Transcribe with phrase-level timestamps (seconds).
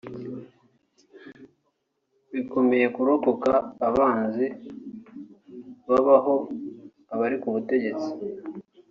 [2.33, 3.51] bikomeye kurokoka
[3.87, 4.45] abanzi
[5.89, 6.35] b’ababo
[7.13, 8.09] abari ku butegetsi